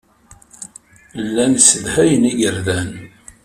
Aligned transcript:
Llan 1.25 1.53
ssedhayen 1.59 2.23
igerdan. 2.31 2.89